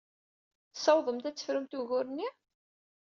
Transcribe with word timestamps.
Tessawḍemt 0.73 1.29
ad 1.29 1.35
tefrumt 1.35 1.77
ugur-nni? 1.79 2.29